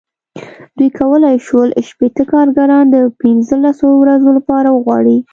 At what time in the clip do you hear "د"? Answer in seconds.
2.89-2.97